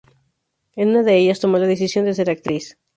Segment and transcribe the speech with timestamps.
[0.77, 2.75] En una de ellas tomó la decisión de ser actriz.